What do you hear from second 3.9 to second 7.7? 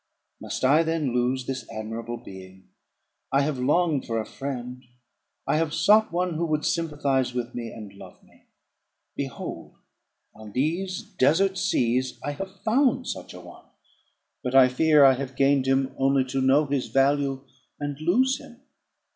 for a friend; I have sought one who would sympathise with